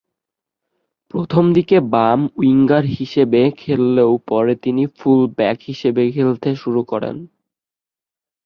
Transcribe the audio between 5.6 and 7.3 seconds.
হিসেবে খেলতে শুরু করেন।